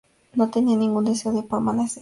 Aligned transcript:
No 0.33 0.49
tenían 0.49 0.79
ningún 0.79 1.05
deseo 1.05 1.31
de 1.31 1.43
permanecer. 1.43 1.89